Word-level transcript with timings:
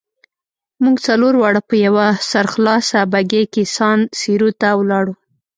موږ 0.83 0.97
څلور 1.07 1.33
واړه 1.37 1.61
په 1.69 1.75
یوه 1.85 2.07
سرخلاصه 2.29 2.99
بګۍ 3.11 3.43
کې 3.53 3.63
سان 3.75 3.99
سیرو 4.19 4.49
ته 4.61 4.69
ولاړو. 4.79 5.13